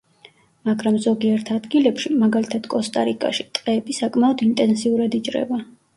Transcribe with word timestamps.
მაგრამ 0.67 0.95
ზოგიერთ 1.03 1.51
ადგილებში, 1.57 2.11
მაგალითად 2.23 2.65
კოსტა-რიკაში, 2.75 3.45
ტყეები 3.59 3.99
საკმაოდ 3.99 4.43
ინტენსიურად 4.49 5.19
იჭრება. 5.21 5.63